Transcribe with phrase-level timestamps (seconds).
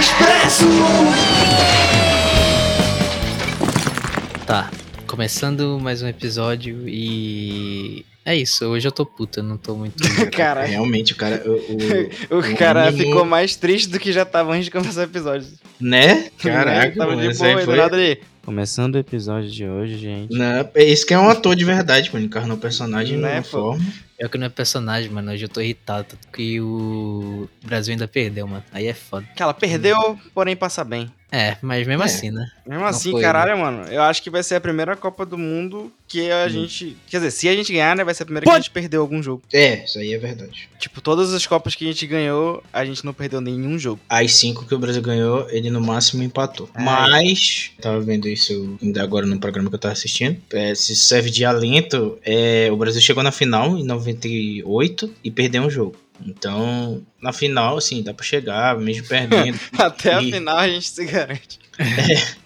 [0.00, 0.64] Expresso.
[4.46, 4.70] Tá,
[5.06, 8.04] começando mais um episódio e.
[8.24, 9.96] É isso, hoje eu tô puta, não tô muito.
[10.32, 11.42] Cara, Realmente, o cara.
[11.46, 15.04] O, o- o cara ficou mais triste do que já tava antes de começar o
[15.04, 15.46] episódio.
[15.80, 16.30] Né?
[16.38, 18.20] Caraca, tava mano, de boa, do foi- nada ali.
[18.44, 20.36] Começando o episódio de hoje, gente.
[20.36, 22.24] Não, é isso que é um ator de verdade, mano.
[22.24, 23.84] Encarnou o personagem Né, né, forma.
[24.20, 25.32] Pior que não é personagem, mano.
[25.32, 26.08] Hoje eu tô irritado.
[26.08, 28.62] Tanto que o Brasil ainda perdeu, mano.
[28.70, 29.26] Aí é foda.
[29.34, 31.10] Que ela perdeu, porém passa bem.
[31.32, 32.06] É, mas mesmo É.
[32.06, 32.50] assim, né?
[32.66, 35.38] Mesmo Não assim, foi, caralho, mano, eu acho que vai ser a primeira Copa do
[35.38, 36.48] Mundo que a Hum.
[36.50, 36.96] gente.
[37.08, 39.00] Quer dizer, se a gente ganhar, né, vai ser a primeira que a gente perdeu
[39.00, 39.42] algum jogo.
[39.52, 40.68] É, isso aí é verdade.
[40.78, 44.00] Tipo, todas as Copas que a gente ganhou, a gente não perdeu nenhum jogo.
[44.08, 46.68] As cinco que o Brasil ganhou, ele no máximo empatou.
[46.74, 46.82] É.
[46.82, 50.36] Mas, tava vendo isso ainda agora no programa que eu tava assistindo.
[50.52, 55.62] É, se serve de alento, é, o Brasil chegou na final em 98 e perdeu
[55.62, 55.96] um jogo.
[56.24, 59.58] Então, na final, assim, dá pra chegar, mesmo perdendo.
[59.78, 61.58] Até a E- final a gente se garante.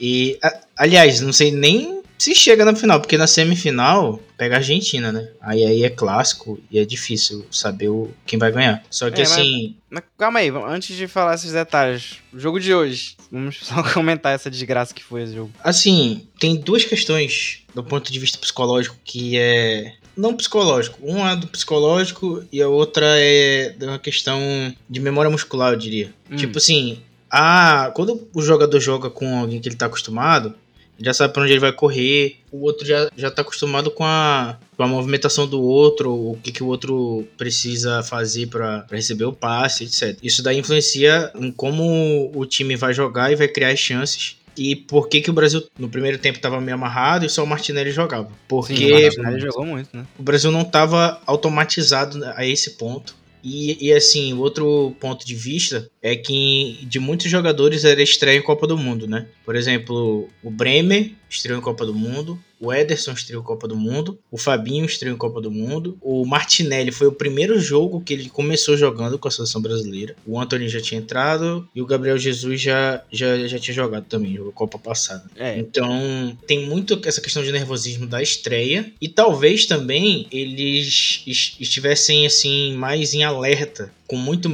[0.00, 4.58] E, a- aliás, não sei nem se chega na final, porque na semifinal pega a
[4.58, 5.28] Argentina, né?
[5.40, 8.82] Aí aí é clássico e é difícil saber o, quem vai ganhar.
[8.88, 12.60] Só que É, mas- assim, Mas calma aí, antes de falar esses detalhes, o jogo
[12.60, 13.16] de hoje.
[13.30, 15.50] Vamos só comentar essa desgraça que foi esse jogo.
[15.62, 20.98] assim, tem duas questões do ponto de vista psicológico que é não psicológico.
[21.02, 24.40] Uma é do psicológico e a outra é uma questão
[24.88, 26.12] de memória muscular, eu diria.
[26.30, 26.36] Hum.
[26.36, 26.98] Tipo assim,
[27.30, 30.54] a, quando o jogador joga com alguém que ele tá acostumado,
[31.00, 34.56] já sabe pra onde ele vai correr, o outro já, já tá acostumado com a,
[34.76, 39.32] com a movimentação do outro, o que, que o outro precisa fazer pra receber o
[39.32, 40.16] passe, etc.
[40.22, 44.36] Isso daí influencia em como o time vai jogar e vai criar as chances.
[44.56, 47.46] E por que, que o Brasil no primeiro tempo tava meio amarrado e só o
[47.46, 48.30] Martinelli jogava?
[48.48, 50.06] Porque Sim, o Martinelli jogou muito, né?
[50.18, 53.16] o Brasil não estava automatizado a esse ponto.
[53.42, 58.42] E, e, assim, outro ponto de vista é que de muitos jogadores era estreia em
[58.42, 59.26] Copa do Mundo, né?
[59.42, 63.74] Por exemplo, o Bremer estreou em Copa do Mundo, o Ederson estreou em Copa do
[63.74, 68.12] Mundo, o Fabinho estreou em Copa do Mundo, o Martinelli foi o primeiro jogo que
[68.12, 70.14] ele começou jogando com a seleção brasileira.
[70.26, 74.36] O Antony já tinha entrado e o Gabriel Jesus já, já, já tinha jogado também,
[74.36, 75.24] jogou Copa passada.
[75.36, 75.58] É.
[75.58, 82.26] Então, tem muito essa questão de nervosismo da estreia e talvez também eles es- estivessem
[82.26, 84.48] assim mais em alerta, com muito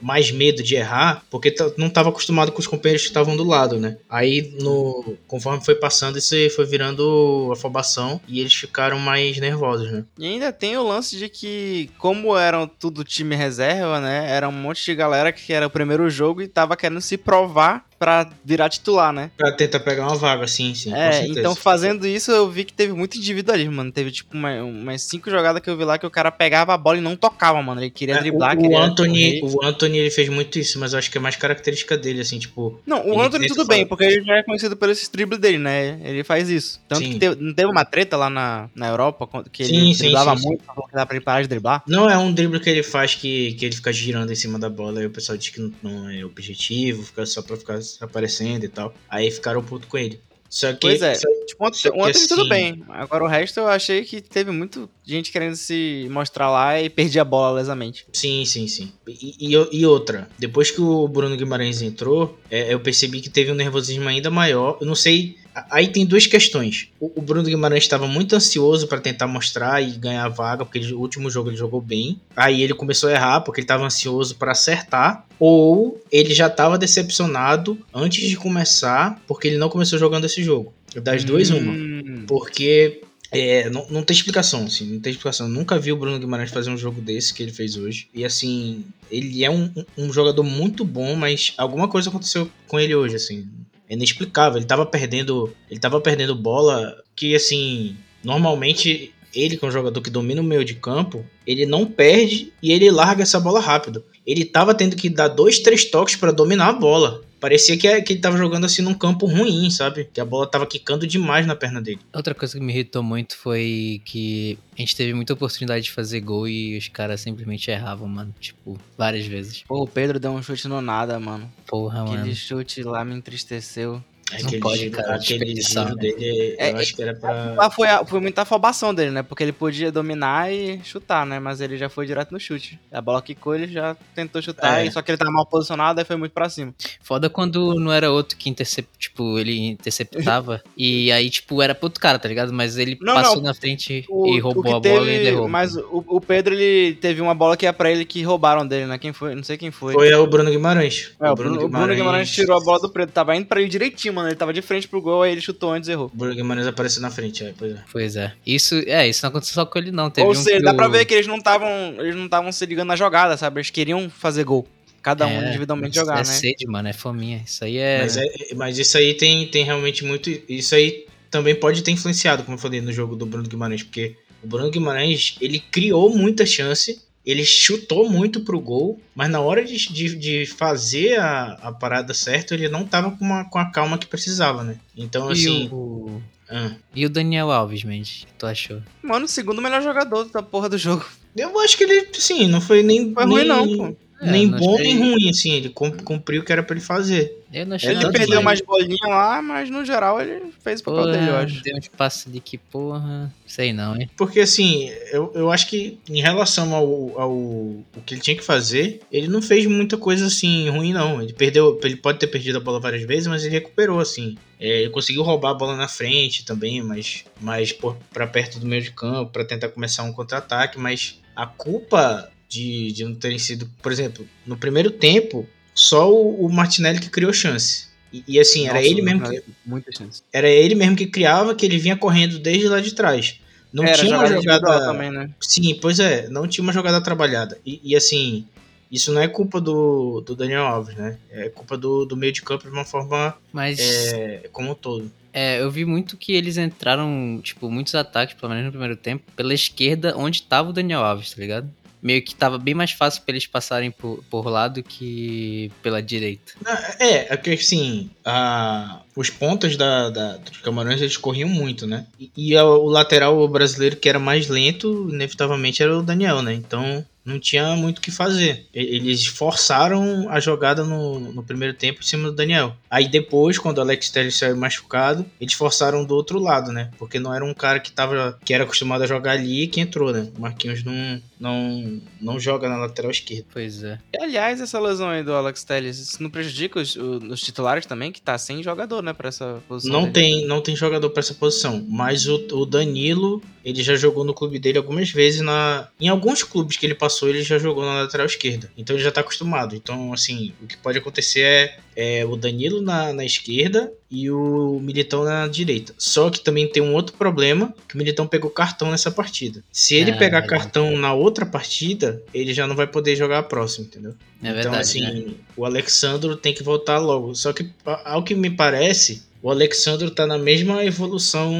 [0.00, 3.78] mais medo de errar, porque não estava acostumado com os companheiros que estavam do lado,
[3.78, 3.98] né?
[4.08, 10.04] Aí no conforme foi passando isso foi virando afobação e eles ficaram mais nervosos, né?
[10.18, 14.30] E ainda tem o lance de que, como eram tudo time reserva, né?
[14.30, 17.86] Era um monte de galera que era o primeiro jogo e tava querendo se provar
[17.98, 19.30] pra virar titular, né?
[19.36, 22.92] Pra tentar pegar uma vaga, sim, sim, é, então fazendo isso eu vi que teve
[22.92, 23.90] muito individualismo, mano.
[23.92, 26.78] Teve tipo uma- umas cinco jogadas que eu vi lá que o cara pegava a
[26.78, 27.80] bola e não tocava, mano.
[27.80, 29.54] Ele queria É, driblar, o, queria o Anthony, correr.
[29.56, 32.38] o Anthony ele fez muito isso, mas eu acho que é mais característica dele, assim,
[32.38, 35.58] tipo, Não, o Anthony tudo bem, porque ele já é conhecido por esse drible dele,
[35.58, 35.98] né?
[36.04, 36.80] Ele faz isso.
[36.88, 37.12] Tanto Sim.
[37.12, 40.36] que teve, não teve uma treta lá na, na Europa, que Sim, ele sim, driblava
[40.36, 40.48] sim, sim.
[40.48, 41.82] muito, falou que dá pra ele parar de driblar.
[41.86, 44.68] Não é um drible que ele faz que, que ele fica girando em cima da
[44.68, 48.64] bola e o pessoal diz que não, não é objetivo, fica só pra ficar aparecendo
[48.64, 48.92] e tal.
[49.08, 50.20] Aí ficaram puto com ele.
[50.48, 50.78] Só que.
[50.80, 51.14] Pois é.
[51.16, 52.84] só- Tipo, o Anthony, Só que o Anthony tudo assim- bem.
[52.88, 57.22] Agora o resto eu achei que teve muito gente querendo se mostrar lá e perdia
[57.22, 58.06] a bola lesamente.
[58.12, 58.92] sim, sim, sim.
[59.08, 63.50] E, e- e outra, depois que o Bruno Guimarães entrou, é, eu percebi que teve
[63.50, 64.78] um nervosismo ainda maior.
[64.80, 65.36] Eu não sei.
[65.70, 66.88] Aí tem duas questões.
[67.00, 70.92] O, Bruno Guimarães estava muito ansioso pra tentar mostrar e ganhar a vaga, porque ele-
[70.92, 72.20] o último jogo ele jogou bem.
[72.36, 75.24] Aí ele começou a errar porque ele estava ansioso pra acertar.
[75.38, 80.72] Ou ele já estava decepcionado antes de começar, porque ele não começou jogando esse jogo.
[81.02, 81.72] Das duas, uma.
[81.72, 82.24] Hum.
[82.26, 83.00] Porque
[83.30, 85.46] é, não, não tem explicação, assim, não tem explicação.
[85.46, 88.08] Eu nunca vi o Bruno Guimarães fazer um jogo desse que ele fez hoje.
[88.14, 92.94] E assim, ele é um, um jogador muito bom, mas alguma coisa aconteceu com ele
[92.94, 93.46] hoje, assim.
[93.88, 94.58] É inexplicável.
[94.58, 95.54] Ele tava perdendo.
[95.70, 99.12] Ele tava perdendo bola que, assim, normalmente.
[99.34, 102.72] Ele, que é um jogador que domina o meio de campo, ele não perde e
[102.72, 104.02] ele larga essa bola rápido.
[104.26, 107.22] Ele tava tendo que dar dois, três toques pra dominar a bola.
[107.38, 110.08] Parecia que, que ele tava jogando assim num campo ruim, sabe?
[110.12, 112.00] Que a bola tava quicando demais na perna dele.
[112.12, 116.20] Outra coisa que me irritou muito foi que a gente teve muita oportunidade de fazer
[116.20, 118.34] gol e os caras simplesmente erravam, mano.
[118.40, 119.62] Tipo, várias vezes.
[119.68, 121.48] Pô, o Pedro deu um chute no nada, mano.
[121.66, 122.34] Porra, Aquele mano.
[122.34, 124.02] chute lá me entristeceu.
[124.42, 125.94] Não pode, giro, cara, aquele giro né?
[125.94, 127.54] dele, É, eu acho que era pra.
[127.58, 129.22] Ah, foi, foi muita afobação dele, né?
[129.22, 131.38] Porque ele podia dominar e chutar, né?
[131.38, 132.76] Mas ele já foi direto no chute.
[132.90, 134.90] A bola quicou, ele já tentou chutar, É.
[134.90, 136.74] só que ele tava mal posicionado, aí foi muito pra cima.
[137.00, 138.90] Foda quando não era outro que intercept...
[138.98, 140.60] tipo, ele interceptava.
[140.76, 142.52] e aí, tipo, era pro outro cara, tá ligado?
[142.52, 143.42] Mas ele Não, passou não.
[143.44, 145.48] na frente O- e roubou a bola e teve- derrubou.
[145.48, 148.86] Mas o, o Pedro, ele teve uma bola que ia pra ele que roubaram dele,
[148.86, 148.98] né?
[148.98, 149.36] Quem foi?
[149.36, 149.92] Não sei quem foi.
[149.92, 151.12] Foi o Bruno Guimarães.
[151.20, 153.12] É, o Bruno, o Bruno Guimarães tirou a bola do Pedro.
[153.12, 154.28] Tava indo pra ele direitinho, mano.
[154.28, 156.10] Ele tava de frente pro gol, aí ele chutou antes e errou.
[156.12, 157.84] O Bruno Guimarães apareceu na frente, é, pois é.
[157.92, 158.32] Pois é.
[158.46, 160.10] Isso, é, isso não aconteceu só com ele, não.
[160.10, 161.68] Teve Ou um seja, que dá o- pra ver que eles não estavam.
[161.98, 163.58] Eles não estavam se ligando na jogada, sabe?
[163.60, 164.66] Eles queriam fazer gol.
[165.02, 166.24] Cada um É, individualmente é jogar, né?
[166.24, 167.40] sede, mano, é fominha.
[167.46, 168.00] Isso aí é.
[168.02, 170.28] Mas, é- mas isso aí tem, tem realmente muito.
[170.48, 174.16] Isso aí também pode ter influenciado, como eu falei, no jogo do Bruno Guimarães, porque
[174.42, 179.64] o Bruno Guimarães ele criou muita chance, ele chutou muito pro gol, mas na hora
[179.64, 183.64] de, de, de fazer a, a parada certa, ele não tava com, uma, com a
[183.70, 184.76] calma que precisava, né?
[184.96, 185.68] Então, E assim.
[185.72, 186.22] o...
[186.48, 188.80] ah, e o Daniel Alves, Mendes, o que tu achou?
[189.02, 191.04] Mano, o segundo melhor jogador da porra do jogo.
[191.36, 193.12] eu acho que ele, assim, não foi nem.
[193.12, 193.96] Foi nem, ruim, não, pô.
[194.20, 196.74] Nem É, não bom achei- nem ruim, assim, ele cum- cumpriu o que era pra
[196.74, 197.44] ele fazer.
[197.52, 201.02] Eu não achei Ele perdeu mais bolinha lá, mas no geral ele fez o papel
[201.02, 201.62] Porra, dele, eu acho.
[201.62, 203.32] Deu um espaço de que porra.
[203.46, 204.08] Sei não, hein?
[204.16, 208.42] Porque assim, eu, eu acho que em relação ao, ao o que ele tinha que
[208.42, 211.20] fazer, ele não fez muita coisa assim ruim, não.
[211.22, 214.36] Ele perdeu, ele pode ter perdido a bola várias vezes, mas ele recuperou, assim.
[214.58, 218.66] É, ele conseguiu roubar a bola na frente também, mas, mas por, pra perto do
[218.66, 223.38] meio de campo, pra tentar começar um contra-ataque, mas a culpa de, de não terem
[223.38, 227.86] sido, por exemplo, no primeiro tempo, só o, o Martinelli que criou chance.
[228.12, 230.22] E, e, assim, era Nossa, ele mesmo que, Muita chance.
[230.32, 233.40] era ele mesmo que criava, que ele vinha correndo desde lá de trás.
[233.72, 234.78] Não Era tinha uma jogada.
[234.80, 235.28] também, né?
[235.40, 237.58] Sim, pois é, não tinha uma jogada trabalhada.
[237.66, 238.46] E, e, assim,
[238.90, 241.18] isso não é culpa do, do Daniel Alves, né?
[241.30, 245.10] É culpa do, do meio de campo de uma forma Mas é, como um todo.
[245.32, 249.24] é, eu vi muito que eles entraram, tipo, muitos ataques, pelo menos no primeiro tempo,
[249.34, 251.68] pela esquerda, onde tava o Daniel Alves, tá ligado?
[252.02, 256.02] Meio que tava bem mais fácil pra eles passarem por, por lá do que pela
[256.02, 256.52] direita.
[257.00, 262.06] É, é que assim, a, os pontos da, da, dos Camarões eles corriam muito, né?
[262.20, 266.54] E, e a- o lateral brasileiro que era mais lento, inevitavelmente era o Daniel, né?
[266.54, 268.66] Então não tinha muito o que fazer.
[268.74, 272.76] E- Eles forçaram a jogada no, no primeiro tempo em cima do Daniel.
[272.90, 276.90] Aí depois, quando o Alex Telles saiu machucado, eles forçaram do outro lado, né?
[276.98, 280.12] Porque não era um cara que, tava, que era acostumado a jogar ali que entrou,
[280.12, 280.28] né?
[280.36, 283.44] O Marquinhos não, não, não joga na lateral esquerda.
[283.52, 283.98] Pois é.
[284.14, 288.12] E, aliás, essa lesão aí do Alex Telles, isso não prejudica os, os titulares também,
[288.12, 290.12] que tá sem jogador, né, pra essa posição Não dele.
[290.12, 294.34] tem, não tem jogador pra essa posição, mas o, o Danilo, ele já jogou no
[294.34, 298.02] clube dele algumas vezes na em alguns clubes que ele passou, ele já jogou na
[298.02, 298.70] lateral esquerda.
[298.76, 299.74] Então ele já tá acostumado.
[299.76, 304.80] Então, assim, o que pode acontecer é, é o Danilo na, na esquerda e o
[304.82, 305.94] Militão na direita.
[305.96, 309.62] Só que também tem um outro problema, que o Militão pegou cartão nessa partida.
[309.72, 310.62] Se ele É, pegar verdade.
[310.62, 314.14] cartão na outra partida, ele já não vai poder jogar a próxima, entendeu?
[314.42, 314.80] É então, verdade.
[314.80, 315.32] assim, né?
[315.56, 317.34] o Alexandro tem que voltar logo.
[317.34, 317.70] Só que,
[318.04, 321.52] ao que me parece, o Alexandro tá na mesma evolução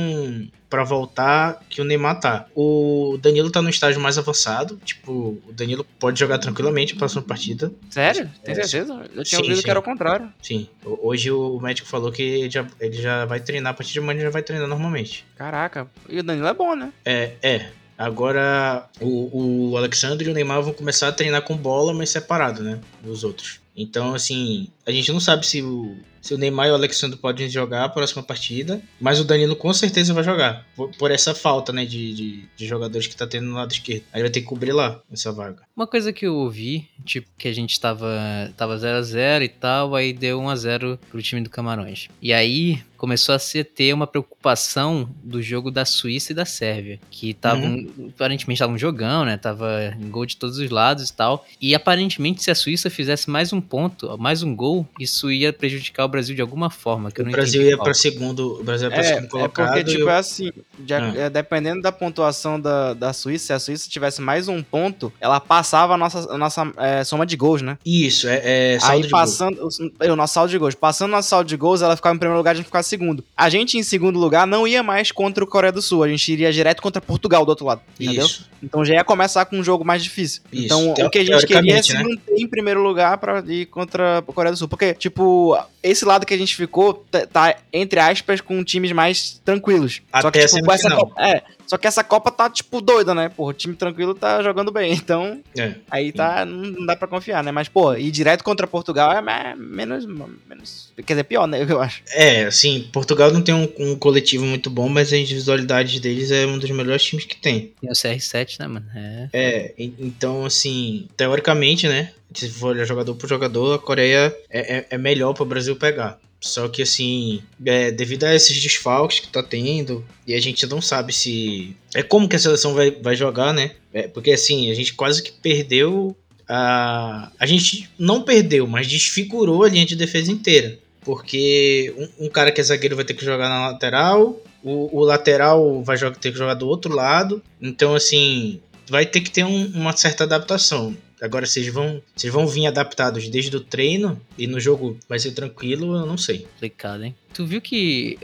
[0.69, 2.47] pra voltar que o Neymar tá.
[2.55, 4.77] O Danilo tá no estágio mais avançado.
[4.85, 7.73] Tipo, o Danilo pode jogar tranquilamente a próxima partida.
[7.88, 8.29] Sério?
[8.44, 8.94] Tem É, certeza?
[9.15, 9.62] Eu tinha sim, ouvido sim.
[9.62, 10.33] que era o contrário.
[10.43, 13.93] Sim, ho- hoje o médico falou que ele já, ele já vai treinar, a partir
[13.93, 15.25] de amanhã ele já vai treinar normalmente.
[15.37, 15.87] Caraca.
[16.09, 16.93] E o Danilo é bom, né?
[17.05, 17.71] É, é.
[17.97, 22.62] Agora o, o Alexandre e o Neymar vão começar a treinar com bola, mas separado,
[22.62, 22.81] né?
[23.03, 23.61] Dos outros.
[23.77, 27.49] Então, assim, a gente não sabe se o, se o Neymar e o Alexandre podem
[27.49, 30.67] jogar a próxima partida, mas o Danilo com certeza vai jogar.
[30.75, 34.05] Por, por essa falta, né, de, de, de jogadores que tá tendo no lado esquerdo.
[34.12, 35.62] Aí vai ter que cobrir lá essa vaga.
[35.76, 39.49] Uma coisa que eu ouvi, tipo, que a gente tava tava 0 a 0 e
[39.49, 42.09] tal, aí deu 1 a 0 pro time do Camarões.
[42.21, 46.99] E aí começou a se ter uma preocupação do jogo da Suíça e da Sérvia,
[47.11, 49.37] que estavam aparentemente estavam jogando, né?
[49.37, 51.47] Tava em gol de todos os lados e tal.
[51.61, 56.04] E aparentemente se a Suíça fizesse mais um ponto, mais um gol, isso ia prejudicar
[56.04, 58.64] o Brasil de alguma forma, que eu O não Brasil entendi ia para segundo, o
[58.64, 59.66] Brasil ia para É, segundo é colocado.
[59.66, 61.12] porque, e tipo, o- é assim, de- Ah.
[61.16, 65.38] é, dependendo da pontuação da, da Suíça, se a Suíça tivesse mais um ponto, ela
[65.40, 67.76] passava a nossa, a nossa é, soma de gols, né?
[67.85, 70.75] Isso, é, é saldo Aí de passando o, o nosso saldo de gols.
[70.75, 72.85] Passando o nosso saldo de gols, ela ficava em primeiro lugar, a gente ficava em
[72.88, 73.25] segundo.
[73.37, 76.32] A gente em segundo lugar não ia mais contra o Coreia do Sul, a gente
[76.32, 78.25] iria direto contra Portugal do outro lado, entendeu?
[78.25, 78.49] Isso.
[78.62, 80.42] Então já ia começar com um jogo mais difícil.
[80.52, 82.02] Isso, Então teo- o que a gente queria é se né?
[82.02, 84.66] manter em primeiro lugar pra ir contra a Coreia do Sul.
[84.68, 89.40] Porque, tipo, esse lado que a gente ficou tá, tá, entre aspas, com times mais
[89.44, 90.02] tranquilos.
[90.20, 93.14] só que, Até a tipo, com essa é, só que essa Copa tá, tipo, doida,
[93.14, 93.28] né?
[93.28, 94.92] Porra, o time tranquilo tá jogando bem.
[94.92, 95.75] Então, É.
[95.90, 96.44] aí tá.
[96.44, 97.50] Não, não dá pra confiar, né?
[97.52, 100.06] Mas, pô, ir direto contra Portugal é me- menos.
[100.06, 101.58] menos quer dizer, pior, né?
[101.68, 102.02] Eu acho.
[102.12, 106.46] É, assim, Portugal não tem um, um coletivo muito bom, mas a individualidade deles é
[106.46, 107.73] um dos melhores times que tem.
[107.80, 108.87] Tem o CR7, né, mano?
[108.94, 109.28] É.
[109.32, 112.12] É, e- então, assim, teoricamente, né?
[112.35, 115.76] Se for olhar jogador por jogador, a Coreia é, é, é melhor para o Brasil
[115.76, 116.18] pegar.
[116.47, 120.81] Só que assim, é, devido a esses desfalques que tá tendo, e a gente não
[120.81, 121.76] sabe se.
[121.95, 123.73] É como que a seleção vai, vai jogar, né?
[123.93, 126.17] É, porque assim, a gente quase que perdeu.
[126.49, 130.79] A, a gente não perdeu, mas desfigurou a linha de defesa inteira.
[131.05, 135.05] Porque um, um cara que é zagueiro vai ter que jogar na lateral, o, o
[135.05, 137.43] lateral vai jogar, ter que jogar do outro lado.
[137.62, 140.97] Então, assim, vai ter que ter um, uma certa adaptação.
[141.20, 145.32] Agora, vocês vão, vocês vão vir adaptados desde o treino e no jogo vai ser
[145.32, 146.40] tranquilo, eu não sei.
[146.40, 147.14] Complicado, hein?
[147.32, 148.18] Tu viu que.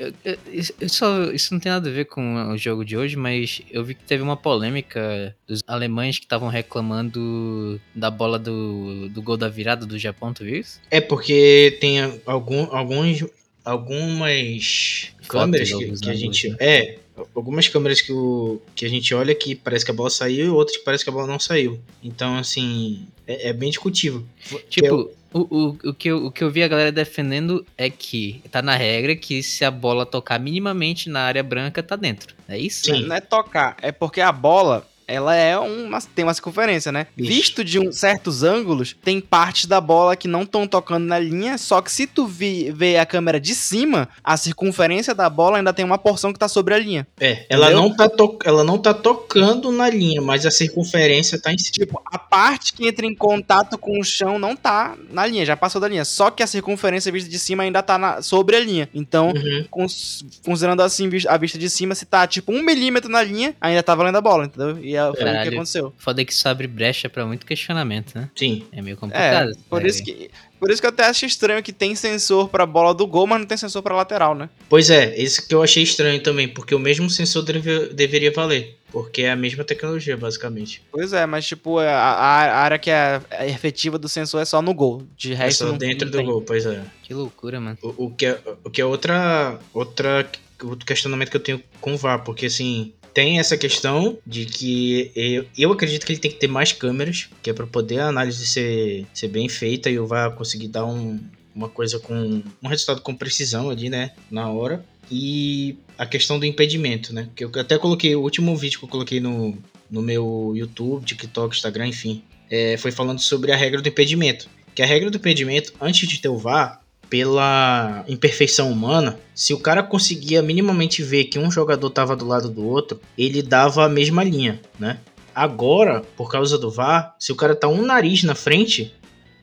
[0.50, 3.84] Isso, só, isso não tem nada a ver com o jogo de hoje, mas eu
[3.84, 9.36] vi que teve uma polêmica dos alemães que estavam reclamando da bola do, do gol
[9.36, 10.80] da virada do Japão, tu viu isso?
[10.90, 13.24] É porque tem algum, alguns,
[13.64, 16.56] algumas câmeras que, que a gente.
[16.58, 16.98] É,
[17.34, 20.48] algumas câmeras que, o, que a gente olha que parece que a bola saiu e
[20.48, 21.78] outras que parece que a bola não saiu.
[22.02, 24.24] Então, assim, é, é bem discutível.
[24.68, 28.42] Tipo, o, o, o, que eu, o que eu vi a galera defendendo é que
[28.50, 32.34] tá na regra que se a bola tocar minimamente na área branca, tá dentro.
[32.48, 32.84] É isso?
[32.84, 33.04] Sim.
[33.04, 37.06] Não é tocar, é porque a bola, ela é uma, tem uma circunferência, né?
[37.16, 37.28] Ixi.
[37.28, 41.58] Visto de um, certos ângulos, tem partes da bola que não estão tocando na linha,
[41.58, 45.72] só que se tu vi, ver a câmera de cima, a circunferência da bola ainda
[45.72, 47.06] tem uma porção que tá sobre a linha.
[47.20, 51.52] É, ela não tá, to, ela não tá tocando na linha, mas a circunferência tá
[51.52, 51.72] em cima.
[51.72, 55.56] Tipo, a parte que entra em contato com o chão não tá na linha, já
[55.56, 56.04] passou da linha.
[56.04, 58.88] Só que a circunferência vista de cima ainda tá na, sobre a linha.
[58.94, 59.64] Então, uhum.
[59.70, 63.82] cons, considerando assim a vista de cima, se tá tipo um milímetro na linha, ainda
[63.82, 64.78] tá valendo a bola, entendeu?
[64.82, 65.92] E é, foi o que aconteceu.
[65.98, 68.28] Foda que isso abre brecha pra muito questionamento, né?
[68.34, 68.64] Sim.
[68.72, 69.50] É meio complicado.
[69.50, 72.66] É, por, isso que, por isso que eu até acho estranho que tem sensor pra
[72.66, 74.48] bola do gol, mas não tem sensor pra lateral, né?
[74.68, 78.78] Pois é, isso que eu achei estranho também, porque o mesmo sensor deve, deveria valer.
[78.92, 80.82] Porque é a mesma tecnologia, basicamente.
[80.92, 84.60] Pois é, mas tipo, a, a área que é, é efetiva do sensor é só
[84.60, 85.02] no gol.
[85.16, 85.64] De resto.
[85.64, 86.26] É só não, dentro não do tem.
[86.26, 86.82] gol, pois é.
[87.02, 87.78] Que loucura, mano.
[87.82, 89.58] O, o, que, é, o que é outra.
[89.72, 90.30] Outra.
[90.62, 95.10] Outro questionamento que eu tenho com o VAR, porque assim, tem essa questão de que
[95.14, 98.08] eu, eu acredito que ele tem que ter mais câmeras, que é para poder a
[98.08, 101.20] análise ser, ser bem feita e eu vá conseguir dar um,
[101.54, 104.84] uma coisa com um resultado com precisão ali, né, na hora.
[105.10, 107.28] E a questão do impedimento, né?
[107.36, 109.58] Que eu até coloquei o último vídeo que eu coloquei no,
[109.90, 114.48] no meu YouTube, TikTok, Instagram, enfim, é, foi falando sobre a regra do impedimento.
[114.74, 116.81] Que a regra do impedimento, antes de ter o VAR,
[117.12, 122.48] pela imperfeição humana, se o cara conseguia minimamente ver que um jogador estava do lado
[122.48, 124.98] do outro, ele dava a mesma linha, né?
[125.34, 128.94] Agora, por causa do VAR, se o cara tá um nariz na frente,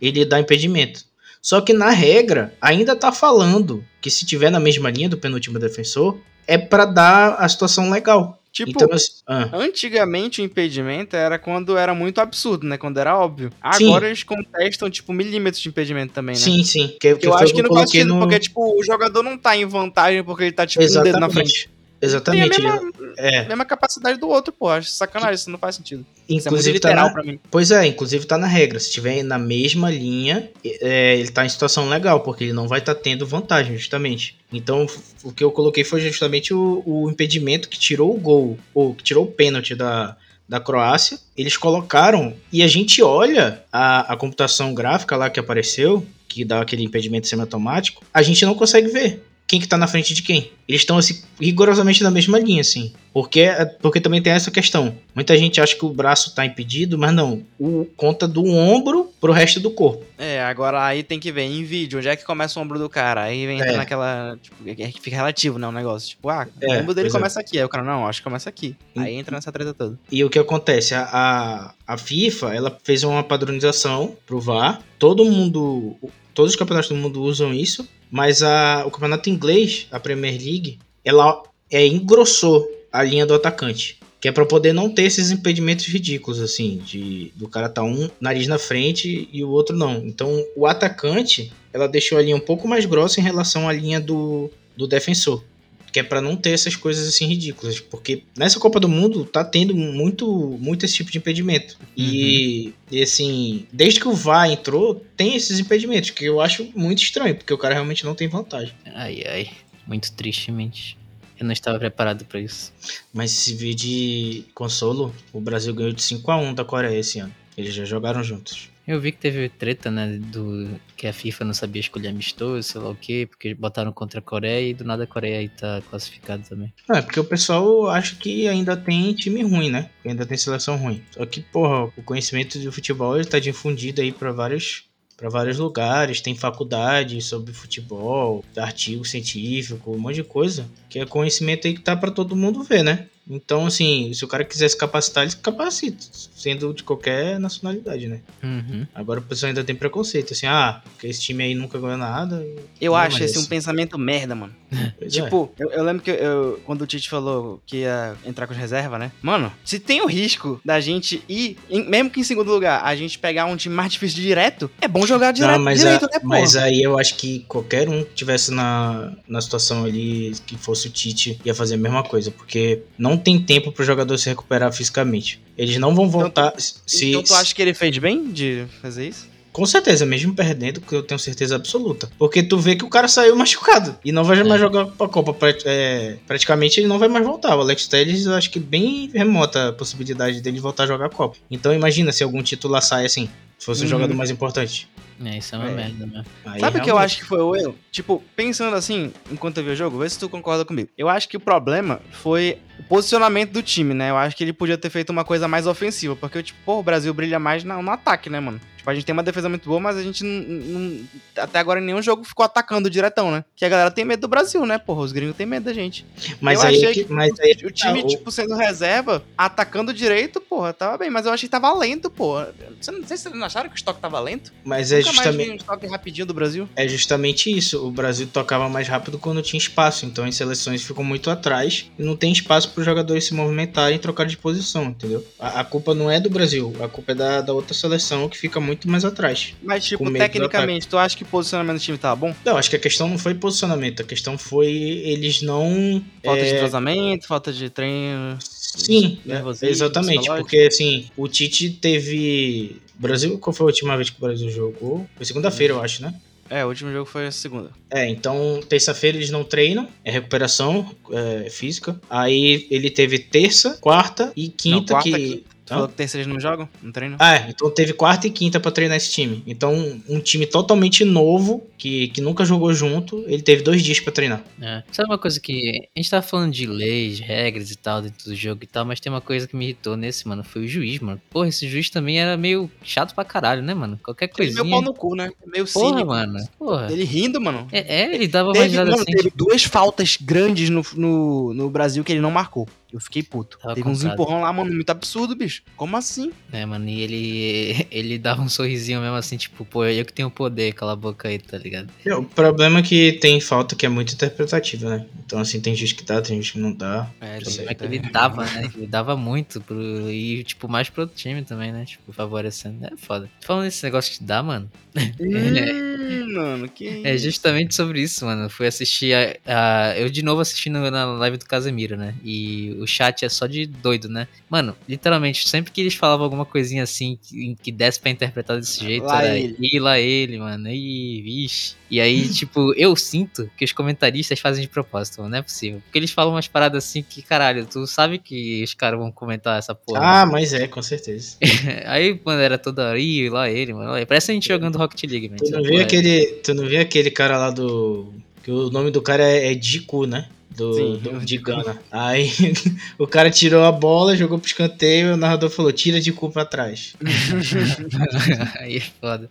[0.01, 1.05] ele dá impedimento.
[1.39, 5.59] Só que na regra, ainda tá falando que se tiver na mesma linha do penúltimo
[5.59, 8.38] defensor, é para dar a situação legal.
[8.65, 9.49] Tipo, então, ah.
[9.53, 12.77] antigamente o impedimento era quando era muito absurdo, né?
[12.77, 13.51] Quando era óbvio.
[13.61, 14.07] Agora sim.
[14.07, 16.41] eles contestam, tipo, milímetros de impedimento também, né?
[16.41, 16.97] Sim, sim.
[16.99, 18.19] Que, que eu acho que não faz sentido, no...
[18.19, 21.09] porque, tipo, o jogador não tá em vantagem porque ele tá, tipo, Exatamente.
[21.09, 21.69] um dedo na frente.
[22.01, 22.57] Exatamente.
[22.57, 23.47] Tem a mesma, é.
[23.47, 24.69] mesma capacidade do outro, pô.
[24.69, 26.05] Acho sacanagem, isso não faz sentido.
[26.27, 27.09] Inclusive, é tá na...
[27.09, 27.39] pra mim.
[27.51, 28.79] Pois é, inclusive tá na regra.
[28.79, 32.79] Se tiver na mesma linha, é, ele tá em situação legal, porque ele não vai
[32.79, 34.37] estar tá tendo vantagem, justamente.
[34.51, 34.87] Então,
[35.23, 39.03] o que eu coloquei foi justamente o, o impedimento que tirou o gol, ou que
[39.03, 40.15] tirou o pênalti da,
[40.47, 41.19] da Croácia.
[41.35, 46.61] Eles colocaram, e a gente olha a, a computação gráfica lá que apareceu, que dá
[46.61, 50.51] aquele impedimento semiautomático, a gente não consegue ver quem que tá na frente de quem.
[50.67, 52.93] Eles estão assim rigorosamente na mesma linha, assim.
[53.11, 53.47] Porque,
[53.81, 54.95] porque também tem essa questão.
[55.15, 57.41] Muita gente acha que o braço tá impedido, mas não.
[57.59, 60.05] O conta do ombro pro resto do corpo.
[60.19, 62.87] É, agora aí tem que ver em vídeo onde é que começa o ombro do
[62.87, 63.23] cara.
[63.23, 63.77] Aí entra é.
[63.77, 64.37] naquela.
[64.39, 65.67] Tipo, é que fica relativo, né?
[65.67, 66.09] O negócio.
[66.09, 67.11] Tipo, ah, é, o ombro dele é.
[67.11, 67.41] começa é.
[67.41, 67.57] aqui.
[67.57, 68.75] Aí o cara, não, acho que começa aqui.
[68.95, 69.97] Aí entra nessa treta toda.
[70.11, 70.93] E o que acontece?
[70.93, 74.79] A, a, a FIFA, ela fez uma padronização pro VAR.
[74.99, 75.95] Todo mundo.
[76.35, 80.79] Todos os campeonatos do mundo usam isso mas a, o campeonato inglês, a Premier League,
[81.03, 83.99] ela é, engrossou a linha do atacante.
[84.21, 88.09] Que é para poder não ter esses impedimentos ridículos, assim, de do cara tá um
[88.19, 90.05] nariz na frente e o outro não.
[90.05, 93.99] Então, o atacante, ela deixou a linha um pouco mais grossa em relação à linha
[93.99, 95.41] do, do defensor
[95.91, 99.43] que é para não ter essas coisas assim ridículas, porque nessa Copa do Mundo tá
[99.43, 101.77] tendo muito muito esse tipo de impedimento.
[101.79, 101.87] Uhum.
[101.97, 107.01] E, e assim, desde que o VAR entrou, tem esses impedimentos, que eu acho muito
[107.01, 108.73] estranho, porque o cara realmente não tem vantagem.
[108.93, 109.49] Ai ai,
[109.87, 110.97] muito tristemente.
[111.39, 112.73] Eu não estava preparado para isso.
[113.13, 117.19] Mas se vir de consolo, o Brasil ganhou de 5 a 1 da Coreia esse
[117.19, 117.33] ano.
[117.59, 118.69] Eles já jogaram juntos.
[118.87, 122.81] Eu vi que teve treta, né, do que a FIFA não sabia escolher amistoso, sei
[122.81, 125.81] lá o quê, porque botaram contra a Coreia e do nada a Coreia aí tá
[125.89, 126.73] classificada também.
[126.89, 129.89] É, porque o pessoal acha que ainda tem time ruim, né?
[130.05, 131.03] Ainda tem seleção ruim.
[131.11, 134.85] Só que, porra, o conhecimento do futebol ele tá difundido aí para vários
[135.17, 141.05] para vários lugares, tem faculdade sobre futebol, artigo científico, um monte de coisa, que é
[141.05, 143.09] conhecimento aí que tá para todo mundo ver, né?
[143.29, 146.03] Então, assim, se o cara quiser se capacitar, ele se capacita,
[146.35, 148.21] sendo de qualquer nacionalidade, né?
[148.41, 148.87] Uhum.
[148.95, 152.43] Agora o pessoal ainda tem preconceito, assim, ah, porque esse time aí nunca ganhou nada.
[152.81, 154.55] Eu acho esse um pensamento merda, mano.
[154.99, 155.21] Pois é.
[155.23, 158.59] tipo, eu, eu lembro que eu, quando o Tite falou que ia entrar com as
[158.59, 159.11] reservas, né?
[159.21, 162.95] Mano, se tem o risco da gente ir, em- mesmo que em segundo lugar, a
[162.95, 166.07] gente pegar um time mais difícil direto, é bom jogar direto, Não, mas, direito, a-
[166.07, 170.57] né, mas aí eu acho que qualquer um que tivesse na, na situação ali, que
[170.57, 174.29] fosse o Tite, ia fazer a mesma coisa, porque não tem tempo pro jogador se
[174.29, 175.39] recuperar fisicamente.
[175.57, 176.53] Eles não vão voltar.
[176.57, 179.27] se, então tu acha que ele fez bem de fazer isso?
[179.59, 182.09] Com certeza, mesmo perdendo, que eu tenho certeza absoluta.
[182.17, 185.35] Porque tu vê que o cara saiu machucado e não vai mais jogar pra Copa.
[185.65, 187.57] É, praticamente ele não vai mais voltar.
[187.57, 191.09] O Alex Telles, eu acho que bem remota a possibilidade dele voltar a jogar a
[191.09, 191.35] Copa.
[191.51, 193.89] Então imagina se algum titular sai assim, se fosse o Uhum.
[193.89, 194.87] jogador mais importante.
[195.25, 195.73] É, isso é uma É.
[195.73, 196.23] merda, né?
[196.45, 197.75] Aí, Sabe o que eu acho que foi o erro?
[197.91, 200.89] Tipo, pensando assim, enquanto eu vi o jogo, vê se tu concorda comigo.
[200.97, 204.09] Eu acho que o problema foi o posicionamento do time, né?
[204.09, 206.83] Eu acho que ele podia ter feito uma coisa mais ofensiva, porque, tipo, pô, o
[206.83, 208.59] Brasil brilha mais na- no ataque, né, mano?
[208.77, 210.31] Tipo, a gente tem uma defesa muito boa, mas a gente não,
[210.79, 211.03] não-
[211.35, 213.43] até agora em nenhum jogo ficou atacando diretão, né?
[213.53, 215.01] Que a galera tem medo do Brasil, né, porra?
[215.01, 216.05] Os gringos têm medo da gente.
[216.39, 219.93] Mas eu aí, achei que- que mas aí O time, tá, tipo, sendo reserva, atacando
[219.93, 222.53] direito, porra, tava bem, mas eu achei que tava lento, porra.
[222.79, 224.53] Você não, não sei se vocês não acharam que o estoque tava lento?
[224.63, 226.69] mas é Mais justamente, um estoque rapidinho do Brasil.
[226.75, 227.85] é justamente isso.
[227.85, 230.05] O Brasil tocava mais rápido quando tinha espaço.
[230.05, 233.97] Então as seleções ficam muito atrás e não tem espaço para os jogadores se movimentarem
[233.97, 235.25] e trocar de posição, entendeu?
[235.39, 238.37] A, a culpa não é do Brasil, a culpa é da, da outra seleção que
[238.37, 239.53] fica muito mais atrás.
[239.61, 242.35] Mas, tipo, tecnicamente, tu acha que o posicionamento do time tava bom?
[242.45, 246.03] Não, acho que a questão não foi posicionamento, a questão foi eles não.
[246.23, 248.37] Falta de é, entrosamento, falta de treino.
[248.39, 250.27] Sim, é, exatamente.
[250.27, 252.81] Porque assim, o Tite teve.
[252.99, 255.07] Brasil, qual foi a última vez que o Brasil jogou?
[255.15, 256.13] Foi segunda-feira, eu acho, né?
[256.49, 257.69] É, o último jogo foi a segunda.
[257.91, 261.99] É, então terça-feira eles não treinam, é recuperação é, física.
[262.09, 265.43] Aí ele teve terça, quarta e quinta quarta, que.
[265.69, 265.75] Tu Hã?
[265.75, 266.67] falou que terça eles não jogam?
[266.81, 267.15] Não treinam?
[267.19, 269.43] Ah, é, então teve quarta e quinta pra treinar esse time.
[269.45, 274.11] Então, um time totalmente novo, que, que nunca jogou junto, ele teve dois dias pra
[274.11, 274.43] treinar.
[274.61, 274.81] É.
[274.91, 275.87] Sabe uma coisa que.
[275.95, 278.99] A gente tava falando de leis, regras e tal dentro do jogo e tal, mas
[278.99, 280.43] tem uma coisa que me irritou nesse, mano.
[280.43, 281.21] Foi o juiz, mano.
[281.29, 283.99] Porra, esse juiz também era meio chato pra caralho, né, mano?
[284.03, 284.63] Qualquer Ele coisinha.
[284.63, 285.29] meio pau no cu, né?
[285.45, 286.07] Meio Porra, cínico.
[286.07, 286.39] mano.
[286.57, 286.91] Porra.
[286.91, 287.67] Ele rindo, mano.
[287.71, 289.11] É, é, ele dava uma Teve, risada mano, assim.
[289.11, 292.67] teve duas faltas grandes no, no, no Brasil que ele não marcou.
[292.91, 293.59] Eu fiquei puto.
[293.59, 295.61] Tava teve uns empurrão lá, mano, muito absurdo, bicho.
[295.75, 296.31] Como assim?
[296.51, 300.29] É, mano, e ele, ele dava um sorrisinho mesmo assim, tipo, pô, eu que tenho
[300.31, 301.89] poder, cala a boca aí, tá ligado?
[302.17, 305.05] O problema é que tem falta que é muito interpretativa, né?
[305.25, 307.07] Então, assim, tem gente que dá, tem gente que não dá.
[307.21, 307.39] É.
[307.67, 308.69] É que ele dava, né?
[308.75, 310.09] Ele dava muito pro.
[310.09, 311.85] E, tipo, mais pro outro time também, né?
[311.85, 312.85] Tipo, favorecendo.
[312.85, 313.29] É foda.
[313.41, 314.69] Falando desse negócio de dar, mano.
[315.19, 317.25] Hum, mano, que É isso?
[317.25, 318.43] justamente sobre isso, mano.
[318.43, 322.15] Eu Fui assistir a, a- Eu de novo assistindo na live do Casemiro, né?
[322.23, 324.27] E o chat é só de doido, né?
[324.49, 328.83] Mano, literalmente, sempre que eles falavam alguma coisinha assim que, que desse pra interpretar desse
[328.83, 329.55] jeito, Lá era ele.
[329.59, 330.69] "Ih, lá ele, mano.
[330.69, 331.75] Ih, vixe.
[331.91, 335.31] E aí, tipo, eu sinto que os comentaristas fazem de propósito, mano.
[335.31, 335.81] Não é possível.
[335.83, 339.57] Porque eles falam umas paradas assim que, caralho, tu sabe que os caras vão comentar
[339.59, 339.99] essa porra.
[340.01, 341.37] Ah, mas é, com certeza.
[341.85, 343.91] Aí, mano, era toda hora, ih, lá ele, mano.
[343.91, 345.41] lá ele." Parece a gente jogando Rocket League, mano.
[345.43, 346.25] Tu não viu é- aquele.
[346.43, 348.13] Tu não viu aquele cara lá do.
[348.43, 350.29] Que o nome do cara é, é Diku, né?
[350.55, 351.79] Do, Sim, do- de Gana.
[351.91, 352.29] Aí
[352.97, 356.29] o cara tirou a bola, jogou pro escanteio e o narrador falou: tira de cu
[356.31, 356.95] pra trás.
[358.59, 359.29] Aí é foda.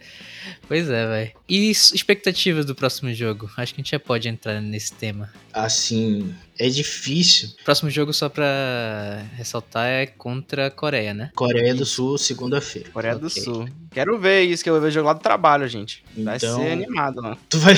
[0.66, 1.30] Pois é, velho.
[1.48, 3.50] E expectativas do próximo jogo?
[3.56, 5.30] Acho que a gente já pode entrar nesse tema.
[5.52, 7.50] Assim, é difícil.
[7.64, 11.30] Próximo jogo, só pra ressaltar, é contra a Coreia, né?
[11.34, 12.90] Coreia do Sul, segunda-feira.
[12.90, 13.42] Coreia do Ok.
[13.42, 13.68] Sul.
[13.90, 16.02] Quero ver isso, que eu vou ver o jogo lá do trabalho, gente.
[16.16, 17.38] Vai Então- ser animado, mano.
[17.48, 17.74] Tu vai.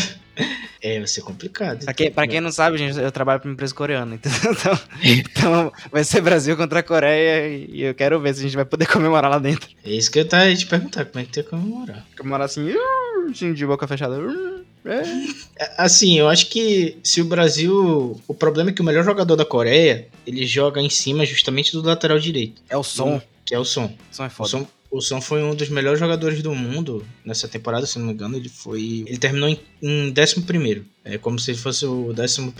[0.82, 1.84] É, vai ser complicado.
[1.84, 4.38] Pra quem, pra quem não sabe, gente, eu trabalho pra uma empresa coreana, entendeu?
[5.02, 8.56] Então, então vai ser Brasil contra a Coreia e eu quero ver se a gente
[8.56, 9.68] vai poder comemorar lá dentro.
[9.84, 12.06] É isso que eu tava te perguntar, como é que tu ia comemorar?
[12.16, 12.72] Comemorar assim,
[13.30, 14.16] assim, de boca fechada.
[14.84, 15.02] é.
[15.62, 18.20] É, Assim, eu acho que se o Brasil.
[18.26, 21.82] O problema é que o melhor jogador da Coreia, ele joga em cima justamente do
[21.82, 23.20] lateral direito, É o som.
[23.44, 23.86] que é o Som.
[24.10, 24.66] O som é O foda.
[24.90, 28.36] O Son foi um dos melhores jogadores do mundo nessa temporada, se não me engano.
[28.36, 29.04] Ele foi.
[29.06, 30.82] Ele terminou em, em 11.
[31.04, 32.52] É como se ele fosse o 11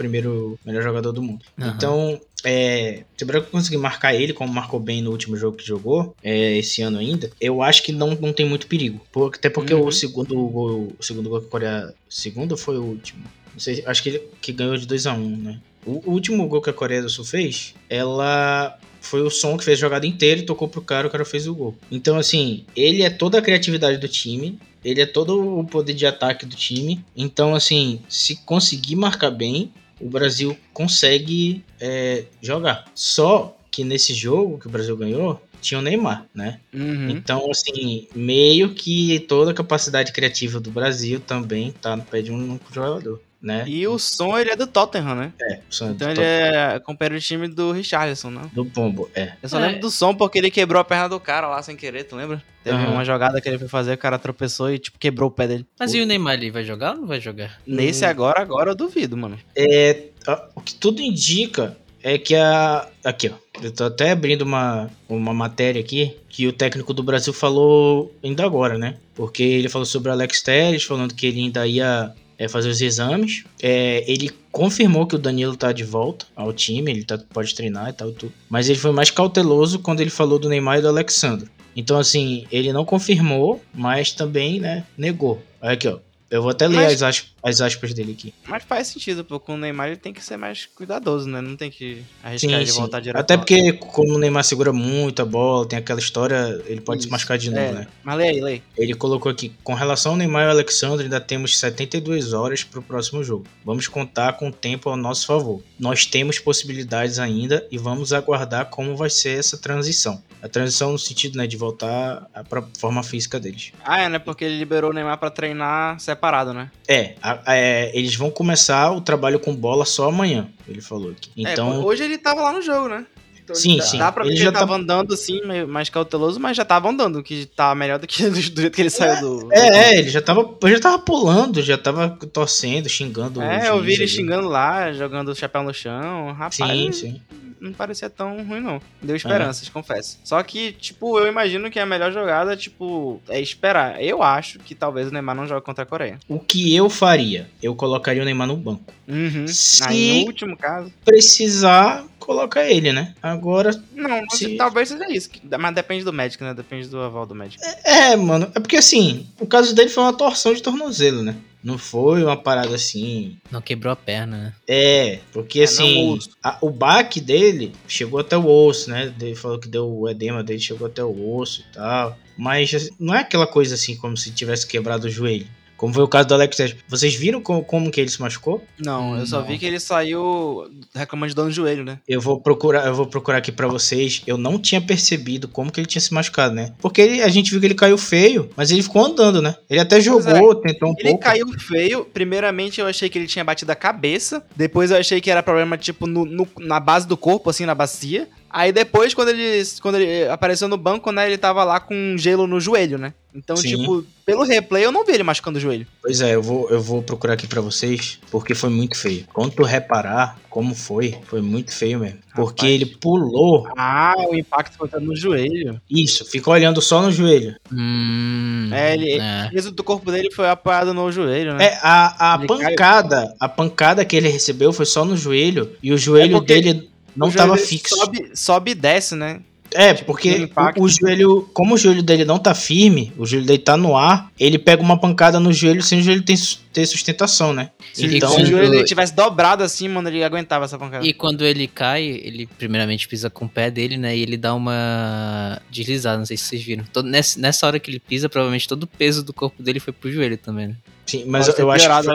[0.65, 1.45] melhor jogador do mundo.
[1.59, 1.73] Aham.
[1.77, 5.67] Então, é, se o Brasil conseguir marcar ele, como marcou bem no último jogo que
[5.67, 9.01] jogou, é, esse ano ainda, eu acho que não, não tem muito perigo.
[9.13, 9.87] Por- até porque Uhum.
[9.87, 10.93] o segundo gol.
[10.99, 11.95] O segundo gol que a Coreia.
[12.09, 13.25] Segundo foi o último?
[13.53, 15.61] Não sei, acho que ele que ganhou de 2 a 1 né?
[15.85, 19.79] O, último gol que a Coreia do Sul fez, ela foi o som que fez
[19.79, 21.75] a jogada inteira e tocou pro cara, o cara fez o gol.
[21.91, 24.59] Então, assim, ele é toda a criatividade do time.
[24.85, 27.05] ele é todo o poder de ataque do time.
[27.17, 32.87] Então, assim, se conseguir marcar bem, o Brasil consegue é, jogar.
[32.95, 36.61] Só que nesse jogo que o Brasil ganhou, tinha o Neymar, né?
[36.73, 37.11] Uhum.
[37.11, 42.33] Então, assim, meio que toda a capacidade criativa do Brasil também tá no pé de
[42.33, 43.21] um jogador.
[43.43, 43.65] Né?
[43.67, 45.33] E o som ele é do Tottenham, né?
[45.41, 48.43] É, o som é Então do, ele é companheiro de time do Richarlison, né?
[48.53, 49.33] do Pombo, é.
[49.43, 49.67] Eu só É.
[49.67, 52.43] lembro do som porque ele quebrou a perna do cara lá sem querer, tu lembra?
[52.63, 52.91] Teve Aham.
[52.93, 55.67] uma jogada que ele foi fazer, o cara tropeçou e, tipo, quebrou o pé dele.
[55.79, 57.59] Mas e o Neymar, ele vai jogar ou não vai jogar?
[57.67, 59.39] Nesse agora, agora eu duvido, mano.
[59.57, 60.09] É,
[60.55, 62.87] o que tudo indica é que a.
[63.03, 63.63] Aqui, ó.
[63.63, 68.45] Eu tô até abrindo uma, uma matéria aqui que o técnico do Brasil falou ainda
[68.45, 68.97] agora, né?
[69.15, 72.81] Porque ele falou sobre o Alex Telles, falando que ele ainda ia é, fazer os
[72.81, 73.45] exames.
[73.63, 77.91] É, ele confirmou que o Danilo tá de volta ao time, ele tá, pode treinar
[77.91, 78.33] e tal, tudo.
[78.49, 81.51] Mas ele foi mais cauteloso quando ele falou do Neymar e do Alexandre.
[81.77, 85.41] Então, assim, ele não confirmou, mas também, né, negou.
[85.61, 85.99] Olha aqui, ó.
[86.31, 88.33] Eu vou até ler Mas- as, aspas, as aspas dele aqui.
[88.47, 89.41] Mas faz sentido, pô.
[89.41, 91.41] Com o Neymar ele tem que ser mais cuidadoso, né?
[91.41, 92.79] Não tem que arriscar Sim, de sim.
[92.79, 93.21] voltar direto.
[93.21, 97.07] Até porque, como o Neymar segura muito a bola, tem aquela história, ele pode se
[97.09, 97.13] Isso.
[97.13, 97.87] machucar de novo, É, né?
[98.05, 98.63] Mas lê aí, lê aí.
[98.79, 102.79] Ele colocou aqui: com relação ao Neymar e ao Alexandre, ainda temos 72 horas para
[102.79, 103.45] o próximo jogo.
[103.65, 105.61] Vamos contar com o tempo ao nosso favor.
[105.81, 110.23] Nós temos possibilidades ainda e vamos aguardar como vai ser essa transição.
[110.43, 113.73] A transição no sentido né, de voltar para a forma física deles.
[113.85, 114.19] Ah, é, né?
[114.19, 116.71] Porque ele liberou o Neymar pra treinar separado, né?
[116.87, 121.11] É, a- a- é, eles vão começar o trabalho com bola só amanhã, ele falou
[121.13, 121.31] aqui.
[121.45, 123.07] É, Então, hoje ele tava lá no jogo, né?
[123.51, 123.99] Então, Sim, dá, sim.
[123.99, 126.65] Dá pra ver Ele que já ele tava tá- andando assim, mais cauteloso, mas já
[126.65, 129.49] tava andando, que tá melhor do que do jeito que ele saiu do.
[129.53, 129.61] É,
[129.95, 133.43] é, ele já tava, já tava pulando, já tava torcendo, xingando.
[133.43, 134.09] É, eu vi ele ali.
[134.09, 136.33] xingando lá, jogando o chapéu no chão.
[136.33, 137.21] Rapaz, Sim, sim.
[137.61, 138.81] Não parecia tão ruim, não.
[139.03, 140.19] Deu esperanças, confesso.
[140.25, 144.03] Só que, tipo, eu imagino que a melhor jogada, tipo, é esperar.
[144.03, 146.19] Eu acho que talvez o Neymar não jogue contra a Coreia.
[146.29, 147.49] O que eu faria?
[147.63, 148.93] Eu colocaria o Neymar no banco.
[149.07, 149.47] Uhum.
[149.49, 150.93] Se Aí, no último caso.
[151.05, 153.15] precisar, coloca ele, né?
[153.23, 155.29] Agora, Não, Se- talvez seja isso.
[155.59, 156.55] Mas depende do médico, né?
[156.55, 157.63] Depende do aval do médico.
[157.85, 161.37] é, mano, é porque assim, o caso dele foi uma torção de tornozelo, né?
[161.63, 163.37] Não foi uma parada assim.
[163.51, 164.53] Não quebrou a perna, né?
[164.67, 166.31] É, porque É, assim, o osso.
[166.43, 169.13] a- o baque dele chegou até o osso, né?
[169.21, 172.17] Ele falou que deu o edema dele, chegou até o osso e tal.
[172.37, 175.47] Mas assim, não é aquela coisa assim como se tivesse quebrado o joelho.
[175.81, 176.77] Como foi o caso do Alex Telles.
[176.87, 178.63] Vocês viram como, como que ele se machucou?
[178.79, 179.47] Não, eu só Não.
[179.47, 181.99] vi que ele saiu reclamando de dor no joelho, né?
[182.07, 184.23] Eu vou procurar, eu vou procurar aqui pra vocês.
[184.27, 186.75] Eu não tinha percebido como que ele tinha se machucado, né?
[186.81, 189.57] Porque ele- a gente viu que ele caiu feio, mas ele ficou andando, né?
[189.71, 191.25] Ele até jogou, tentou um Ele pouco.
[191.25, 192.05] caiu feio.
[192.05, 194.45] Primeiramente, eu achei que ele tinha batido a cabeça.
[194.55, 197.75] Depois, eu achei que era problema, tipo, no, no- na base do corpo, assim, na
[197.75, 198.29] bacia.
[198.53, 202.47] Aí depois, quando ele, quando ele apareceu no banco, né, ele tava lá com gelo
[202.49, 203.15] no joelho, né?
[203.35, 203.77] Então, Sim.
[203.77, 205.87] tipo, pelo replay, eu não vi ele machucando o joelho.
[206.03, 209.25] Pois é, eu vou, eu vou procurar aqui pra vocês, porque foi muito feio.
[209.33, 212.19] Quando tu reparar como foi, foi muito feio mesmo.
[212.35, 212.73] Porque Rapaz.
[212.75, 215.81] ele pulou, Ah, o impacto foi no joelho.
[215.89, 217.55] isso, ficou olhando só no joelho.
[217.73, 219.47] Hum, É, ele- é.
[219.47, 221.65] O peso do corpo dele foi apoiado no joelho, né?
[221.67, 225.93] É, a, a Ele pancada, a pancada que ele recebeu foi só no joelho, e
[225.93, 227.97] o joelho É porque dele não O tava fixo.
[227.97, 229.41] Sobe, sobe e desce, né?
[229.75, 233.47] É, Tipo, porque o, o joelho, como o joelho dele não tá firme, o joelho
[233.47, 236.37] dele tá no ar, ele pega uma pancada no joelho sem o joelho ter,
[236.73, 237.71] ter sustentação, né?
[237.93, 241.07] Se, então, se o joelho dele tivesse dobrado assim, mano, ele aguentava essa pancada.
[241.07, 244.17] E quando ele cai, ele primeiramente pisa com o pé dele, né?
[244.17, 246.85] E ele dá uma deslizada, não sei se vocês viram.
[246.93, 249.93] Todo- nessa, nessa hora que ele pisa, provavelmente todo o peso do corpo dele foi
[249.93, 250.75] pro joelho também, né?
[251.11, 252.15] Sim, mas Pode ter eu acho que a foi,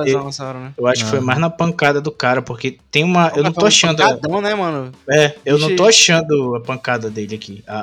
[0.60, 0.74] né?
[0.78, 1.26] eu acho que foi Não.
[1.26, 4.92] mais na pancada do cara, porque tem uma, eu não tô achando, pancadão, né, mano?
[5.10, 7.78] é, eu não tô achando a pancada dele aqui, a,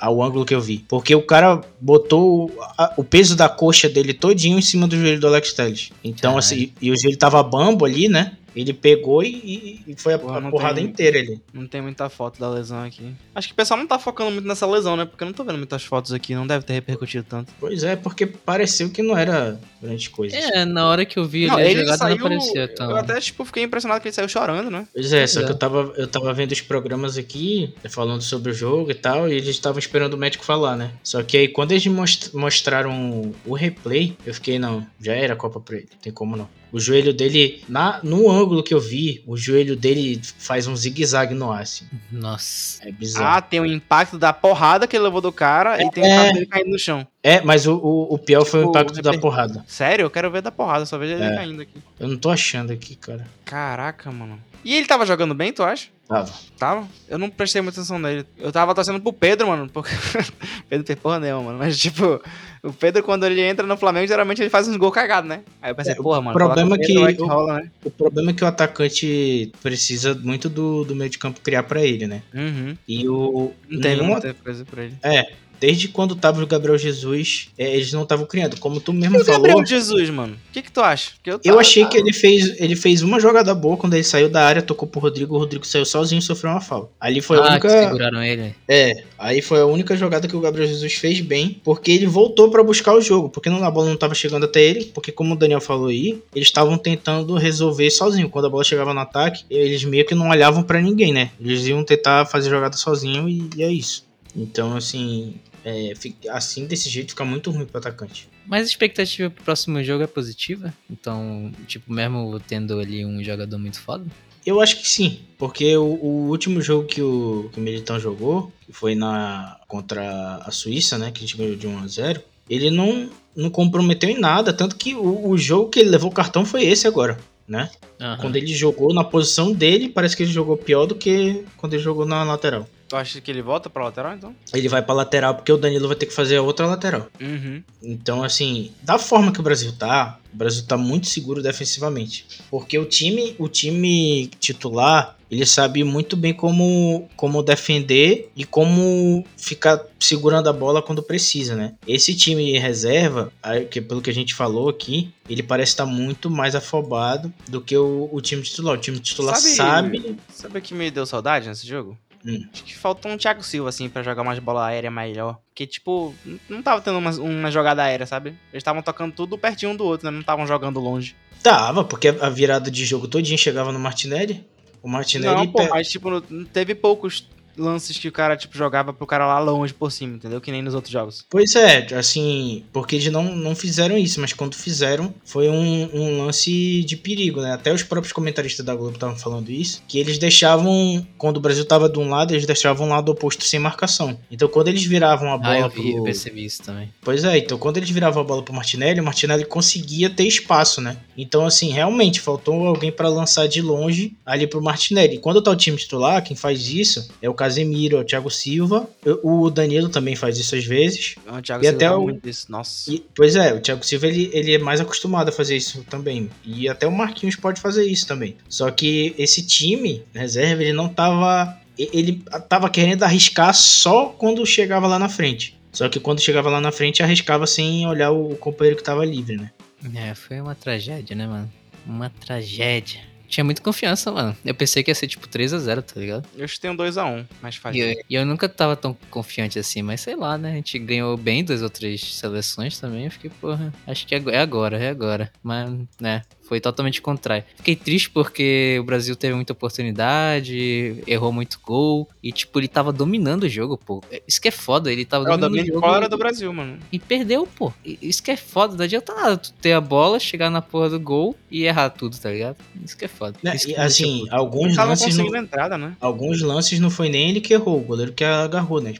[0.00, 3.48] a, ao ângulo que eu vi, porque o cara botou o, a- o peso da
[3.48, 5.90] coxa dele todinho em cima do joelho do Alex Telles.
[6.02, 6.38] Então Caralho.
[6.38, 8.32] assim, e o joelho tava bambo ali, né?
[8.54, 11.40] Ele pegou e, e foi a, Porra, a porrada tem- inteira ali.
[11.52, 13.12] Não tem muita foto da lesão aqui.
[13.34, 15.04] Acho que o pessoal não tá focando muito nessa lesão, né?
[15.04, 17.52] Porque eu não tô vendo muitas fotos aqui, não deve ter repercutido tanto.
[17.60, 20.36] Pois é, porque pareceu que não era grande coisa.
[20.36, 22.16] É, na hora que eu vi Não, ele, ele jogada saiu.
[22.16, 22.90] não parecia tão.
[22.90, 24.86] Eu até, tipo, fiquei impressionado que ele saiu chorando, né?
[24.92, 25.54] Pois é, só Pois que é.
[25.54, 29.32] eu tava, eu tava vendo os programas aqui, falando sobre o jogo e tal, e
[29.34, 30.90] eles estavam esperando o médico falar, né?
[31.02, 35.36] Só que aí quando eles most- mostraram o replay, eu fiquei, não, já era a
[35.36, 36.48] Copa pra ele, não tem como não.
[36.72, 41.34] O joelho dele, na, no ângulo que eu vi, o joelho dele faz um zigue-zague
[41.34, 41.84] no ar, assim.
[42.12, 42.86] Nossa.
[42.88, 43.36] É bizarro.
[43.38, 46.26] Ah, tem o impacto da porrada que ele levou do cara e tem o É.
[46.28, 47.06] cabelo caindo no chão.
[47.22, 49.64] É, mas o, o, o pior foi o Tipo, impacto da porrada.
[49.66, 50.04] Sério?
[50.04, 51.34] Eu quero ver da porrada, só vejo ele É.
[51.34, 51.82] caindo aqui.
[51.98, 53.26] Eu não tô achando aqui, cara.
[53.44, 54.40] Caraca, mano.
[54.64, 55.88] E ele tava jogando bem, tu acha?
[56.06, 56.30] Tava.
[56.58, 56.88] Tava?
[57.08, 58.26] Eu não prestei muita atenção nele.
[58.38, 59.68] Eu tava torcendo pro Pedro, mano.
[59.68, 59.90] Porque...
[60.68, 61.58] Pedro fez porra nenhuma, mano.
[61.58, 62.20] Mas, tipo,
[62.62, 65.40] o Pedro, quando ele entra no Flamengo, geralmente ele faz uns gols cagados, né?
[65.62, 66.36] Aí eu pensei, é, porra, mano.
[66.36, 67.70] O problema, que, o, que rola, né?
[67.84, 71.82] o problema é que o atacante precisa muito do, do meio de campo criar pra
[71.82, 72.22] ele, né?
[72.34, 72.76] Uhum.
[72.86, 73.52] E o.
[73.68, 74.12] Não tem nenhuma...
[74.12, 74.94] muita coisa pra ele.
[75.02, 78.58] É, desde quando tava o Gabriel Jesus, é, eles não estavam criando.
[78.58, 79.40] Como tu mesmo e falou.
[79.40, 80.34] o Gabriel Jesus, mano?
[80.34, 81.12] O que, que tu acha?
[81.24, 84.28] eu, tava, eu achei que ele fez, ele fez uma jogada boa quando ele saiu
[84.28, 86.90] da área, tocou pro Rodrigo, o Rodrigo saiu sozinho e sofreu uma falta.
[86.98, 87.68] Ali foi ah, a única.
[87.68, 88.54] Que seguraram ele.
[88.66, 92.50] É, aí foi a única jogada que o Gabriel Jesus fez bem, porque ele voltou
[92.50, 95.38] para buscar o jogo, porque a bola não tava chegando até ele, porque como o
[95.38, 98.30] Daniel falou aí, eles estavam tentando resolver sozinho.
[98.30, 101.30] Quando a bola chegava no ataque, eles meio que não olhavam para ninguém, né?
[101.40, 104.08] Eles iam tentar fazer jogada sozinho e, e é isso.
[104.34, 105.92] Então, assim, é,
[106.30, 108.28] assim, desse jeito, fica muito ruim pro atacante.
[108.46, 110.72] Mas a expectativa pro próximo jogo é positiva?
[110.90, 114.04] Então, tipo, mesmo tendo ali um jogador muito foda?
[114.44, 118.50] Eu acho que sim, porque o, o último jogo que o, que o Militão jogou,
[118.64, 122.22] que foi na contra a Suíça, né, que a gente ganhou de 1 a 0
[122.50, 126.14] ele não, não comprometeu em nada, tanto que o, o jogo que ele levou o
[126.14, 127.70] cartão foi esse agora, né?
[128.00, 128.16] Uhum.
[128.16, 131.82] Quando ele jogou na posição dele, parece que ele jogou pior do que quando ele
[131.82, 132.68] jogou na lateral.
[132.90, 134.34] Tu acha que ele volta pra lateral, então?
[134.52, 137.06] Ele vai pra lateral porque o Danilo vai ter que fazer a outra lateral.
[137.20, 137.62] Uhum.
[137.80, 142.26] Então, assim, da forma que o Brasil tá, o Brasil tá muito seguro defensivamente.
[142.50, 149.24] Porque o time, o time titular, ele sabe muito bem como, como defender e como
[149.36, 151.74] ficar segurando a bola quando precisa, né?
[151.86, 153.32] Esse time reserva,
[153.70, 157.76] que pelo que a gente falou aqui, ele parece estar muito mais afobado do que
[157.76, 158.74] o, o time titular.
[158.74, 160.16] O time titular sabe, sabe.
[160.28, 161.96] Sabe o que me deu saudade nesse jogo?
[162.24, 162.46] Hum.
[162.52, 165.38] Acho que faltou um Thiago Silva, assim, para jogar umas bola aérea melhor.
[165.48, 166.14] Porque, tipo,
[166.48, 168.30] não tava tendo uma, uma jogada aérea, sabe?
[168.52, 170.10] Eles estavam tocando tudo pertinho um do outro, né?
[170.10, 171.16] Não estavam jogando longe.
[171.42, 174.46] Tava, porque a virada de jogo todinho chegava no Martinelli.
[174.82, 175.34] O Martinelli.
[175.34, 176.20] Não, pô, mas, tipo,
[176.52, 180.40] teve poucos lances que o cara, tipo, jogava pro cara lá longe por cima, entendeu?
[180.40, 181.24] Que nem nos outros jogos.
[181.28, 186.24] Pois é, assim, porque eles não, não fizeram isso, mas quando fizeram, foi um, um
[186.24, 187.52] lance de perigo, né?
[187.52, 191.64] Até os próprios comentaristas da Globo estavam falando isso, que eles deixavam, quando o Brasil
[191.64, 194.18] tava de um lado, eles deixavam o lado oposto sem marcação.
[194.30, 195.98] Então quando eles viravam a bola ah, eu vi, pro...
[195.98, 196.92] eu percebi isso também.
[197.02, 200.80] Pois é, então quando eles viravam a bola pro Martinelli, o Martinelli conseguia ter espaço,
[200.80, 200.96] né?
[201.16, 205.16] Então, assim, realmente, faltou alguém para lançar de longe ali pro Martinelli.
[205.16, 208.30] E quando tá o time titular, quem faz isso é o Casemiro, é o Thiago
[208.30, 208.86] Silva.
[209.22, 211.14] O Danilo também faz isso às vezes.
[211.26, 212.02] O Thiago e Silva até o...
[212.02, 212.52] muito isso.
[212.52, 212.92] Nossa.
[212.92, 216.28] E, pois é, o Thiago Silva ele, ele é mais acostumado a fazer isso também.
[216.44, 218.36] E até o Marquinhos pode fazer isso também.
[218.46, 221.58] Só que esse time, reserva, ele não tava.
[221.78, 225.58] Ele tava querendo arriscar só quando chegava lá na frente.
[225.72, 229.38] Só que quando chegava lá na frente, arriscava sem olhar o companheiro que tava livre,
[229.38, 229.50] né?
[229.94, 231.50] É, foi uma tragédia, né, mano?
[231.86, 233.00] Uma tragédia
[233.30, 234.36] tinha muita confiança, mano.
[234.44, 236.28] Eu pensei que ia ser tipo 3x0, tá ligado?
[236.36, 237.74] Eu tem um 2x1, mas faz.
[237.74, 240.50] E eu, e eu nunca tava tão confiante assim, mas sei lá, né?
[240.52, 243.04] A gente ganhou bem das outras seleções também.
[243.04, 245.32] Eu fiquei, porra, acho que é agora, é agora.
[245.42, 247.44] Mas, né, foi totalmente contrário.
[247.54, 252.92] Fiquei triste porque o Brasil teve muita oportunidade, errou muito gol e, tipo, ele tava
[252.92, 254.02] dominando o jogo, pô.
[254.26, 255.80] Isso que é foda, ele tava é, dominando o jogo.
[255.80, 256.76] fora do Brasil, mano.
[256.90, 257.72] E perdeu, pô.
[257.84, 260.98] Isso que é foda, não adianta nada tu ter a bola, chegar na porra do
[260.98, 262.56] gol e errar tudo, tá ligado?
[262.84, 263.38] Isso que é foda.
[263.44, 265.36] Né, que assim, é alguns lances não...
[265.36, 265.94] entrada, né?
[266.00, 268.94] Alguns lances não foi nem ele que errou, o goleiro que agarrou, né?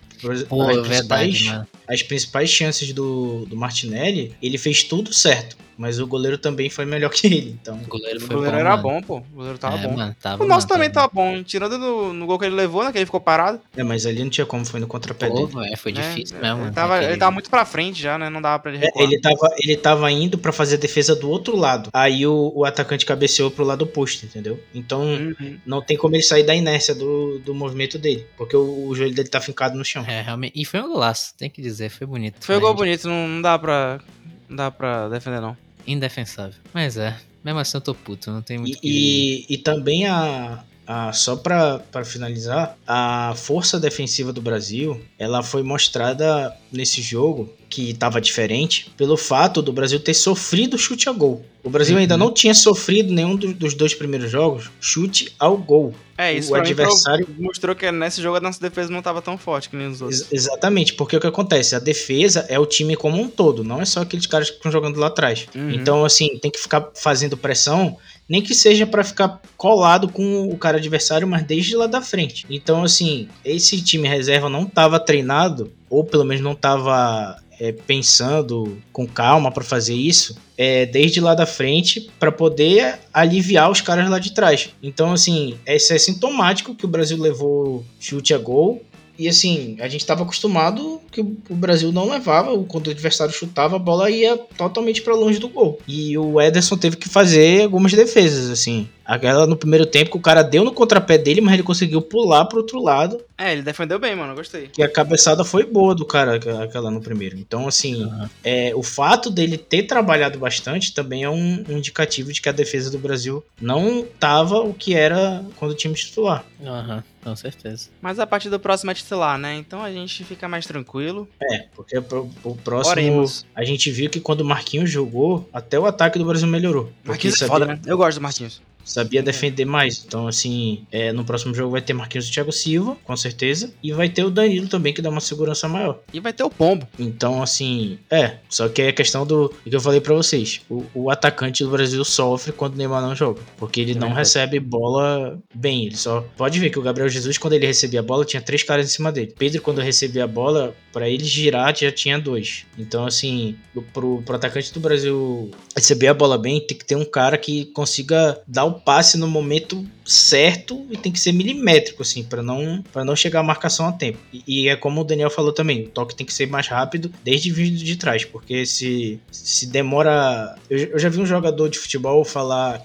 [0.49, 1.69] Pô, as, é verdade, mano.
[1.89, 5.57] as principais chances do, do Martinelli, ele fez tudo certo.
[5.81, 7.75] Mas o goleiro também foi melhor que ele, então.
[7.83, 8.83] O goleiro, o goleiro bom, era mano.
[8.83, 9.17] bom, pô.
[9.17, 9.97] O goleiro tava é, bom.
[9.97, 12.85] Mano, tava, o nosso mano, também tava bom, tirando no, no, gol que ele levou,
[12.85, 12.93] né?
[12.93, 13.59] Que ele ficou parado.
[13.75, 15.49] É, mas ali não tinha como, foi no contrapé dele.
[15.73, 16.65] É, foi difícil é, mesmo.
[16.65, 17.13] Ele tava, aquele...
[17.13, 18.29] ele tava muito pra frente já, né?
[18.29, 19.03] Não dava pra ele é, recuar.
[19.03, 21.89] É, ele, tava, ele tava indo pra fazer a defesa do outro lado.
[21.95, 24.63] Aí o, o atacante cabeceou pro lado oposto, entendeu?
[24.75, 25.59] Então uhum.
[25.65, 28.27] não tem como ele sair da inércia do, do movimento dele.
[28.37, 30.05] Porque o, o joelho dele tá fincado no chão.
[30.11, 30.61] É, realmente.
[30.61, 32.45] E foi um golaço, tem que dizer, foi bonito.
[32.45, 34.01] Foi um gol bonito, não, não dá pra.
[34.49, 36.59] Não dá pra defender, não indefensável.
[36.73, 40.63] Mas é, mesmo assim eu tô puto, não tem muito e, e, e, também a,
[40.91, 47.91] a só para finalizar, a força defensiva do Brasil, ela foi mostrada nesse jogo que
[47.91, 51.45] estava diferente pelo fato do Brasil ter sofrido chute a gol.
[51.63, 52.01] O Brasil uhum.
[52.01, 55.95] ainda não tinha sofrido nenhum dos dois primeiros jogos chute ao gol.
[56.19, 59.71] É, isso o adversário mostrou que nesse jogo a nossa defesa não estava tão forte
[59.71, 60.23] que nem os outros.
[60.23, 61.77] Ex exatamente, porque o que acontece?
[61.77, 64.73] A defesa é o time como um todo, não é só aqueles caras que estão
[64.73, 65.47] jogando lá atrás.
[65.55, 65.71] Uhum.
[65.71, 67.97] Então, assim, tem que ficar fazendo pressão
[68.31, 72.47] nem que seja para ficar colado com o cara adversário, mas desde lá da frente.
[72.49, 78.79] Então, assim, esse time reserva não estava treinado, ou pelo menos não estava é, pensando
[78.93, 84.09] com calma para fazer isso, é, desde lá da frente para poder aliviar os caras
[84.09, 84.71] lá de trás.
[84.81, 88.85] Então, assim, isso é sintomático que o Brasil levou chute a gol.
[89.21, 93.77] E assim, a gente estava acostumado que o Brasil não levava, quando o adversário chutava,
[93.77, 95.79] a bola ia totalmente para longe do gol.
[95.87, 98.89] E o Ederson teve que fazer algumas defesas, assim.
[99.11, 102.45] Aquela no primeiro tempo que o cara deu no contrapé dele, mas ele conseguiu pular
[102.45, 103.21] pro outro lado.
[103.37, 104.71] É, ele defendeu bem, mano, gostei.
[104.79, 107.37] E a cabeçada foi boa do cara, aquela no primeiro.
[107.37, 108.29] Então, assim, uhum.
[108.45, 112.53] é, o fato dele ter trabalhado bastante também é um, um, indicativo de que a
[112.53, 116.45] defesa do Brasil não tava o que era quando o time titular.
[116.65, 117.89] Aham, uhum, com certeza.
[118.01, 119.57] Mas a partir do próximo é titular, né?
[119.57, 121.29] Então a gente fica mais tranquilo.
[121.43, 122.93] É, porque o próximo.
[122.93, 123.45] Oremos.
[123.57, 126.93] A gente viu que quando o Marquinhos jogou, até o ataque do Brasil melhorou.
[127.03, 127.81] Marquinhos é foda, né?
[127.85, 130.05] Eu gosto do Marquinhos sabia defender mais.
[130.05, 133.73] Então, assim, é, no próximo jogo vai ter Marquinhos e Thiago Silva, com certeza.
[133.83, 136.01] E vai ter o Danilo também, que dá uma segurança maior.
[136.13, 136.87] E vai ter o Pombo.
[136.99, 138.39] Então, assim, é.
[138.49, 140.61] Só que é a questão do que eu falei para vocês.
[140.69, 143.41] O, o, atacante do Brasil sofre quando o Neymar não joga.
[143.57, 145.87] Porque ele é não recebe bola bem.
[145.87, 146.25] Ele só.
[146.37, 148.93] Pode ver que o Gabriel Jesus, quando ele recebia a bola, tinha três caras em
[148.93, 149.33] cima dele.
[149.39, 152.67] Pedro, quando recebia a bola, para ele girar, já tinha dois.
[152.77, 153.57] Então, assim,
[153.93, 157.67] pro, pro atacante do Brasil receber a bola bem, tem que ter um cara que
[157.67, 162.83] consiga dar o passe no momento certo e tem que ser milimétrico, assim, para não,
[163.05, 164.19] não chegar a marcação a tempo.
[164.33, 167.13] E, e, é como o Daniel falou também, o toque tem que ser mais rápido
[167.23, 170.57] desde vindo de trás, porque se, se demora.
[170.69, 172.85] Eu, eu já vi um jogador de futebol falar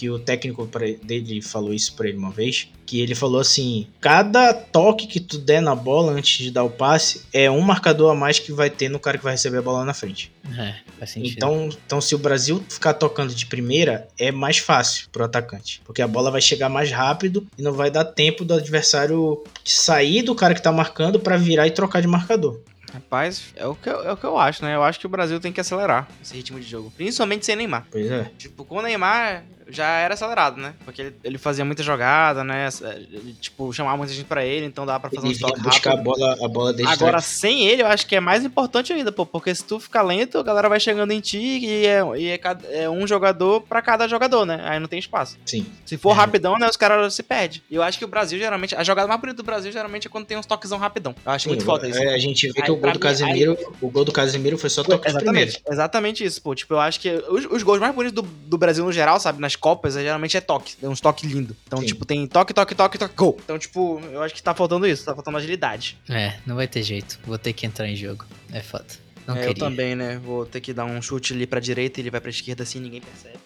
[0.00, 0.66] que o técnico
[1.02, 5.36] dele falou isso para ele uma vez, que ele falou assim: cada toque que tu
[5.36, 8.70] der na bola antes de dar o passe é um marcador a mais que vai
[8.70, 10.32] ter no cara que vai receber a bola na frente.
[10.56, 11.34] É, faz sentido.
[11.36, 16.00] Então, então se o Brasil ficar tocando de primeira, é mais fácil pro atacante, porque
[16.00, 20.34] a bola vai chegar mais rápido e não vai dar tempo do adversário sair do
[20.34, 22.58] cara que tá marcando para virar e trocar de marcador.
[22.92, 24.74] Rapaz, é o, que eu, é o que eu acho, né?
[24.74, 26.90] Eu acho que o Brasil tem que acelerar esse ritmo de jogo.
[26.96, 27.86] Principalmente sem Neymar.
[27.90, 28.30] Pois é.
[28.36, 30.74] Tipo, com o Neymar, já era acelerado, né?
[30.84, 32.68] Porque ele, ele fazia muita jogada, né?
[32.82, 35.90] Ele, tipo, chamava muita gente pra ele, então dava pra fazer ele um toque buscar
[35.90, 36.10] rápido.
[36.10, 37.24] a bola, a bola desde Agora, trás.
[37.24, 39.24] sem ele, eu acho que é mais importante ainda, pô.
[39.24, 42.40] Porque se tu ficar lento, a galera vai chegando em ti e é, e é,
[42.82, 44.60] é um jogador pra cada jogador, né?
[44.64, 45.38] Aí não tem espaço.
[45.44, 45.66] Sim.
[45.84, 46.14] Se for é.
[46.14, 46.68] rapidão, né?
[46.68, 47.62] Os caras se perdem.
[47.70, 50.10] E eu acho que o Brasil, geralmente, a jogada mais bonita do Brasil, geralmente, é
[50.10, 51.14] quando tem uns toquezão rapidão.
[51.24, 51.98] Eu acho Sim, muito foda isso.
[51.98, 53.66] É, a gente vê aí, que o gol do Casemiro, aí...
[53.80, 55.62] o gol do Casemiro foi só toque Exatamente.
[55.70, 56.54] Exatamente isso, pô.
[56.54, 59.40] Tipo, eu acho que os, os gols mais bonitos do, do Brasil no geral, sabe?
[59.40, 60.74] Nas Copas, é, geralmente é toque.
[60.82, 61.56] É uns toque lindo.
[61.66, 61.86] Então, Sim.
[61.86, 63.38] tipo, tem toque, toque, toque, toque, gol.
[63.44, 65.98] Então, tipo, eu acho que tá faltando isso, tá faltando agilidade.
[66.08, 67.18] É, não vai ter jeito.
[67.24, 68.24] Vou ter que entrar em jogo.
[68.52, 68.86] É foda.
[69.26, 70.18] Não é, eu também, né?
[70.24, 72.80] Vou ter que dar um chute ali pra direita e ele vai pra esquerda assim
[72.80, 73.38] ninguém percebe.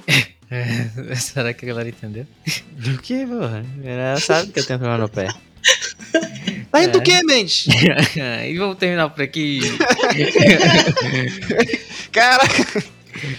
[0.50, 2.26] é, será que a galera entendeu?
[2.86, 3.66] O que, porra?
[3.82, 5.28] Ela sabe que eu tenho problema no pé.
[6.70, 7.00] Tá indo é.
[7.00, 7.66] o quê, Mendes?
[8.48, 9.60] e vamos terminar por aqui.
[12.10, 12.84] Caraca.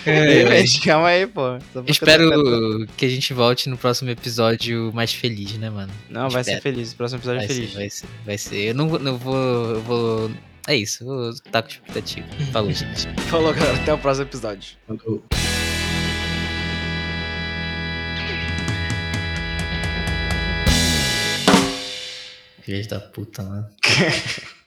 [0.06, 0.66] É, é.
[0.84, 1.58] calma aí, pô.
[1.88, 5.92] Espero que a gente volte no próximo episódio mais feliz, né, mano?
[6.10, 6.94] Não, vai ser feliz.
[6.94, 7.72] O próximo episódio vai é feliz.
[7.72, 8.58] Ser, vai ser, vai ser.
[8.70, 9.36] Eu não, não vou.
[9.36, 10.32] Eu vou.
[10.68, 12.28] É isso, vou estar com expectativa.
[12.52, 13.08] Falou, gente.
[13.30, 13.78] Falou, galera.
[13.78, 14.78] Até o próximo episódio.
[14.88, 15.24] Falou.
[22.62, 23.70] Filha da puta, mano.